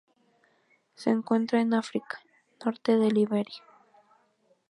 Se 0.95 1.11
encuentran 1.11 1.61
en 1.61 1.73
África: 1.75 2.21
norte 2.65 2.97
de 2.97 3.11
Liberia. 3.11 3.61